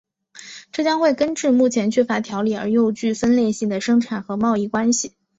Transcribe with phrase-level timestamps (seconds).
[0.71, 5.13] 这将会根治目前缺乏条理而又具分裂性的生产和贸易关系。